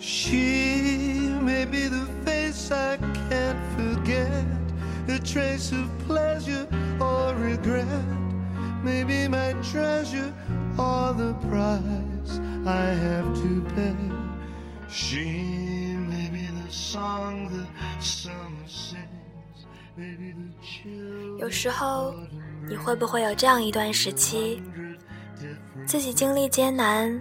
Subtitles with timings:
[0.00, 4.44] She may be the face I can't forget,
[5.08, 6.66] a trace of pleasure
[7.00, 7.86] or regret.
[8.84, 10.32] Maybe my treasure
[10.78, 13.96] or the price I have to pay.
[14.88, 17.66] She may be the song the
[18.00, 19.66] summer sings,
[19.96, 21.38] maybe the chill.
[21.38, 22.14] 有时候，
[22.68, 24.62] 你会不会有这样一段时期，
[25.86, 27.20] 自己经历艰难，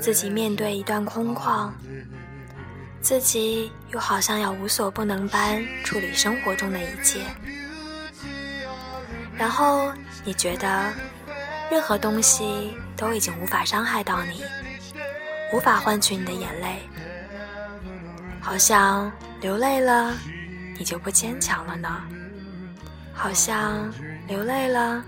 [0.00, 1.70] 自己面对一段空旷，
[3.00, 7.20] 自己又好像要无所不能般处理生活中的一切，
[9.36, 9.92] 然后
[10.24, 10.92] 你觉得
[11.70, 14.42] 任何东西都已经无法伤害到你，
[15.52, 16.88] 无法换取你的眼泪，
[18.40, 20.12] 好像流泪了
[20.78, 22.02] 你就不坚强了呢，
[23.12, 23.92] 好像
[24.26, 25.04] 流泪了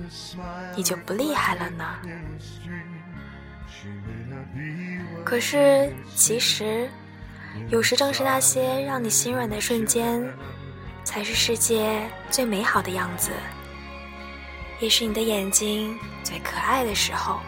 [0.77, 1.85] 你就不厉害了呢。
[5.25, 6.89] 可是，其实，
[7.71, 10.23] 有时正是那些让你心软的瞬间，
[11.03, 13.31] 才是世界最美好的样子，
[14.81, 17.41] 也是你的眼睛最可爱的时候。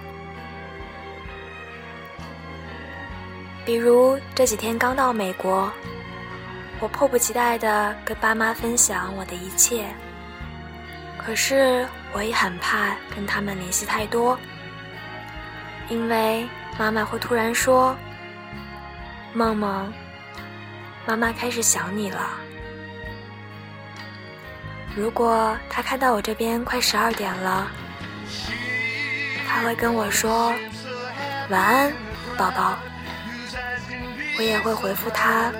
[3.65, 5.71] 比如这几天刚到美国，
[6.81, 9.87] 我迫不及待地跟爸妈分享我的一切，
[11.19, 14.37] 可是我也很怕跟他们联系太多，
[15.91, 16.49] 因为。
[16.79, 17.97] 妈妈会突然说
[19.33, 19.93] ：“梦梦，
[21.07, 22.31] 妈妈开始想你了。”
[24.95, 27.67] 如果她看到我这边快十二点了，
[29.49, 30.53] 她会跟我说
[31.49, 31.93] ：“晚安，
[32.37, 32.77] 宝宝。”
[34.39, 35.51] 我也会回复她：“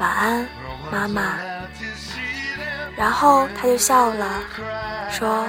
[0.00, 0.48] 晚安，
[0.90, 1.38] 妈妈。”
[2.96, 4.42] 然后她就笑了，
[5.10, 5.46] 说：“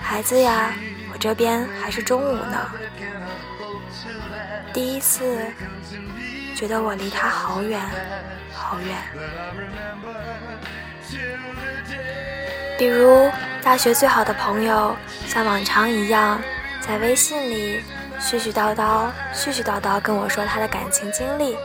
[0.00, 0.72] 孩子呀，
[1.12, 2.70] 我这边还是中午呢。”
[4.78, 5.44] 第一次
[6.54, 7.80] 觉得我离他好远，
[8.52, 8.96] 好远。
[12.78, 13.28] 比如
[13.60, 14.94] 大学最好的朋友，
[15.26, 16.40] 像往常一样，
[16.80, 17.82] 在微信里
[18.20, 21.56] 絮絮叨叨、絮絮叨叨跟我说他的感情经历，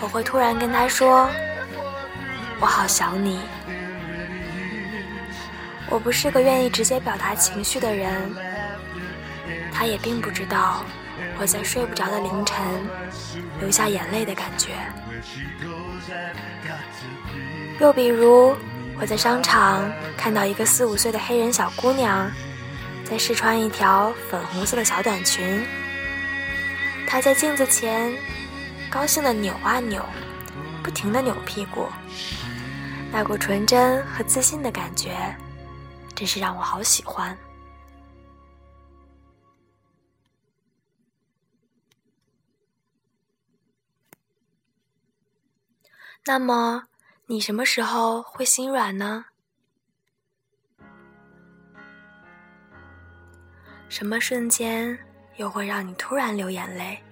[0.00, 1.30] 我会突然跟他说
[2.58, 3.38] ：“我好想你。”
[5.88, 8.12] 我不是个愿意直接表达情绪的人，
[9.72, 10.84] 他也并不知道。
[11.42, 12.56] 我在睡不着的凌晨
[13.58, 14.76] 流下眼泪的感觉。
[17.80, 18.54] 又比如，
[18.96, 22.30] 我在商场看到一个四五岁的黑人小姑娘，
[23.04, 25.66] 在试穿一条粉红色的小短裙。
[27.08, 28.14] 她在镜子前
[28.88, 30.00] 高兴的扭啊扭，
[30.80, 31.88] 不停的扭屁股，
[33.10, 35.10] 那股纯真和自信的感觉，
[36.14, 37.36] 真是让我好喜欢。
[46.24, 46.84] 那么，
[47.26, 49.24] 你什么时候会心软呢？
[53.88, 54.96] 什么瞬间
[55.36, 57.02] 又会让你突然流眼泪？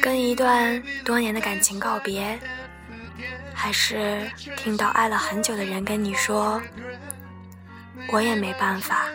[0.00, 2.38] 跟一段多年的感情告别，
[3.52, 6.62] 还是听到爱了很久的人跟你说
[8.12, 9.08] ：“我也没办法。”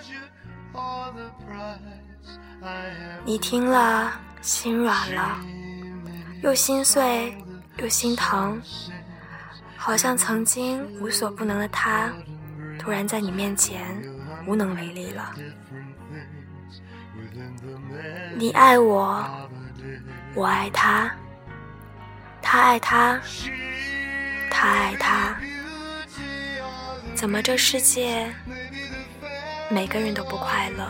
[3.23, 5.39] 你听了，心软了，
[6.43, 7.33] 又心碎。
[7.77, 8.61] 又心疼，
[9.75, 12.11] 好像曾经无所不能的他，
[12.79, 14.01] 突然在你面前
[14.47, 15.33] 无能为力了。
[18.35, 19.25] 你爱我，
[20.33, 21.11] 我爱他，
[22.41, 23.19] 他爱他，
[24.49, 25.35] 他爱他，
[27.13, 28.33] 怎么这世界
[29.69, 30.89] 每个人都不快乐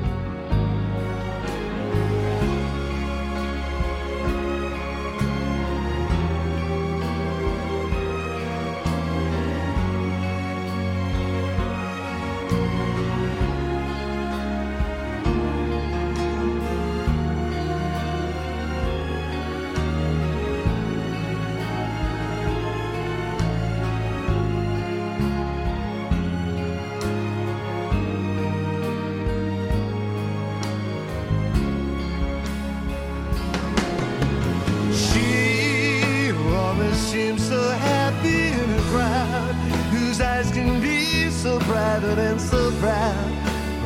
[41.41, 43.31] So private and so proud.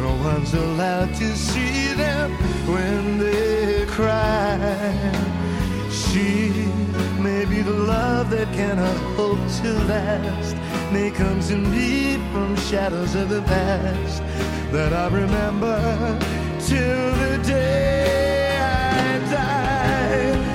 [0.01, 2.31] No one's allowed to see them
[2.67, 4.59] when they cry.
[5.89, 6.51] She
[7.17, 10.57] may be the love that cannot hope to last.
[10.91, 14.21] May come to me from shadows of the past
[14.73, 15.79] that I remember
[16.59, 20.54] till the day I die.